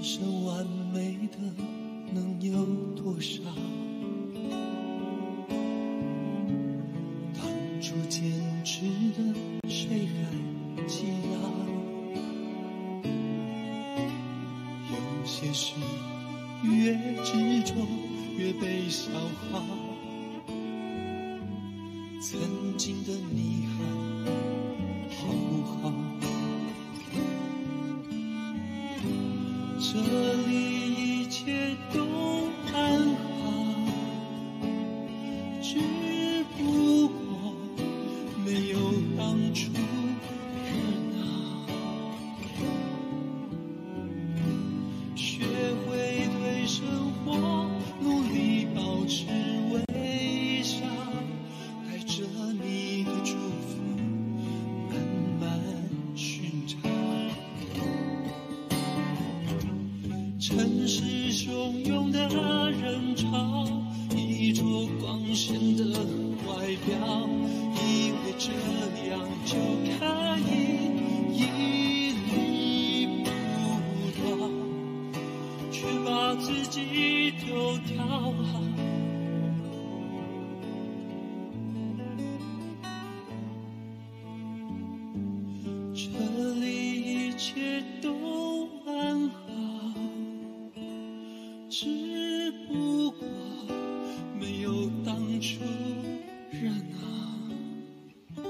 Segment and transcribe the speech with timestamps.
[0.00, 1.36] 人生完美的
[2.14, 2.64] 能有
[2.96, 3.42] 多少？
[7.34, 7.44] 当
[7.82, 8.32] 初坚
[8.64, 8.80] 持
[9.12, 11.36] 的，谁还记得？
[14.88, 14.96] 有
[15.26, 15.74] 些事
[16.62, 17.74] 越执着
[18.38, 19.10] 越被消
[19.52, 19.62] 耗。
[22.22, 22.40] 曾
[22.78, 23.59] 经的你
[29.82, 32.04] 这里一切都
[32.74, 33.24] 安好，
[35.62, 35.78] 只
[36.58, 37.56] 不过
[38.44, 38.78] 没有
[39.16, 39.79] 当初。
[60.50, 61.00] 城市
[61.32, 61.48] 汹
[61.86, 62.18] 涌的
[62.72, 63.68] 人潮，
[64.16, 64.64] 衣着
[65.00, 65.84] 光鲜的
[66.44, 66.90] 外表，
[67.76, 68.50] 以为这
[69.08, 69.14] 样
[69.46, 69.54] 就
[69.96, 70.04] 可
[70.50, 70.50] 以
[71.32, 71.38] 屹
[72.34, 72.34] 立
[73.22, 73.26] 不
[74.18, 74.20] 倒，
[75.70, 78.04] 却把自己丢掉。
[78.04, 78.42] 了
[91.70, 91.86] 只
[92.66, 93.28] 不过
[94.40, 95.60] 没有当初
[96.50, 98.42] 热闹，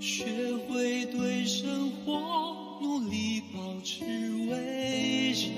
[0.00, 0.24] 学
[0.66, 4.02] 会对生活努力保持
[4.50, 5.50] 微笑，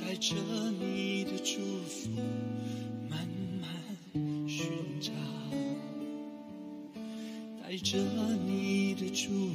[0.00, 0.34] 带着
[0.80, 2.08] 你的祝福
[3.10, 3.28] 慢
[3.60, 3.68] 慢
[4.48, 4.66] 寻
[4.98, 5.12] 找，
[7.62, 7.98] 带着
[8.48, 9.45] 你的祝。